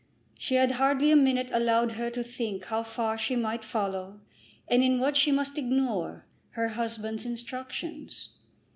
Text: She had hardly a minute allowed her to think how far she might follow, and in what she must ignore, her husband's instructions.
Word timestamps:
She 0.35 0.55
had 0.55 0.71
hardly 0.71 1.11
a 1.11 1.15
minute 1.15 1.51
allowed 1.53 1.91
her 1.91 2.09
to 2.09 2.23
think 2.23 2.65
how 2.65 2.81
far 2.81 3.19
she 3.19 3.35
might 3.35 3.63
follow, 3.63 4.19
and 4.67 4.81
in 4.83 4.99
what 4.99 5.15
she 5.15 5.31
must 5.31 5.59
ignore, 5.59 6.25
her 6.53 6.69
husband's 6.69 7.23
instructions. 7.23 8.29